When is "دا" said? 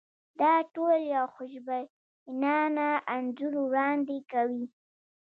0.39-0.53